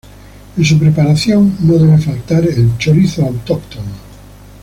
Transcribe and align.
En 0.57 0.65
su 0.65 0.79
preparación 0.79 1.55
no 1.59 1.73
debe 1.77 1.95
faltar 1.99 2.43
el 2.47 2.75
chorizo 2.79 3.21
autóctono. 3.23 3.91